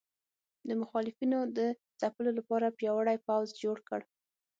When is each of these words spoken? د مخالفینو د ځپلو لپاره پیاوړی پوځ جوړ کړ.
د 0.67 0.69
مخالفینو 0.81 1.39
د 1.57 1.59
ځپلو 1.99 2.31
لپاره 2.39 2.75
پیاوړی 2.77 3.17
پوځ 3.27 3.47
جوړ 3.63 3.77
کړ. 3.89 4.01